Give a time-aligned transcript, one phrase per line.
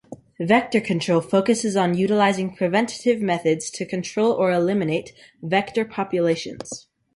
[0.39, 6.87] Vector control focuses on utilizing preventative methods to control or eliminate vector populations.